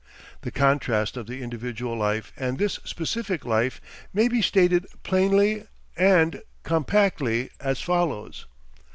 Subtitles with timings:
[0.41, 3.79] The contrast of the individual life and this specific life
[4.11, 8.47] may be stated plainly and compactly as follows.